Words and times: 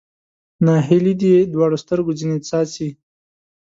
ناهیلي 0.65 1.13
دې 1.21 1.35
دواړو 1.53 1.77
سترګو 1.83 2.11
ځنې 2.19 2.37
څاڅي 2.47 2.89